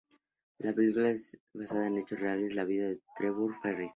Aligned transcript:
La 0.57 0.73
película 0.73 1.15
se 1.15 1.37
basa 1.53 1.85
en 1.85 1.99
hechos 1.99 2.19
reales 2.19 2.49
de 2.49 2.55
la 2.55 2.63
vida 2.65 2.87
de 2.87 3.01
Trevor 3.15 3.53
Ferrell. 3.61 3.89